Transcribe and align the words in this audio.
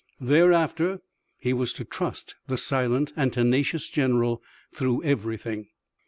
Thereafter 0.19 0.99
he 1.37 1.53
was 1.53 1.73
to 1.73 1.85
trust 1.85 2.33
the 2.47 2.57
silent 2.57 3.13
and 3.15 3.31
tenacious 3.31 3.87
general 3.87 4.41
through 4.73 5.03
everything. 5.03 5.67